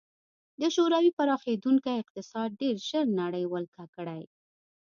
[0.59, 4.23] د شوروي پراخېدونکی اقتصاد ډېر ژر نړۍ ولکه کړي